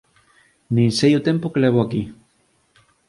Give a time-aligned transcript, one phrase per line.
[0.75, 2.01] Nin sei o tempo que levo aquí!